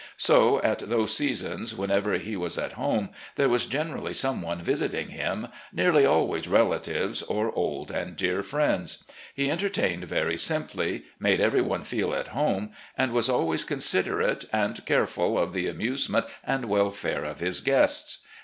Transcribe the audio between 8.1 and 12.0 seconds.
dear friends. He en tertained very simply, made every one